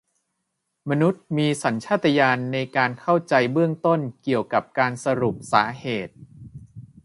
[0.89, 6.15] มนุษย์มีสัญชาตญาณในการเข้าใจเบื้องต้นเกี่ยวกับการสรุปสาเหตุ